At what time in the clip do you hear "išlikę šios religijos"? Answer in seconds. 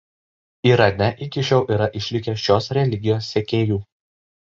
1.99-3.29